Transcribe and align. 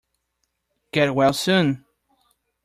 Get 0.91 1.13
well 1.13 1.31
soon! 1.31 1.85